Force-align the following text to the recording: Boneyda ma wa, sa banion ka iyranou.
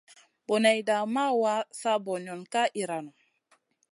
Boneyda 0.47 0.95
ma 1.13 1.25
wa, 1.41 1.55
sa 1.79 1.91
banion 2.05 2.41
ka 2.53 2.63
iyranou. 2.79 3.15